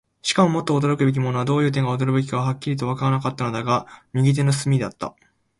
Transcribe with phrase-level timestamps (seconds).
[0.23, 5.13] しかし、もっと驚くべきものは、どういう点が驚くべきかははっきりとはわからなかったのだが、右手の隅であった。